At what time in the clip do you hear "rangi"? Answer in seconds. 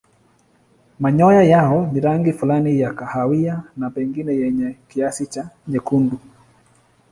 1.99-2.33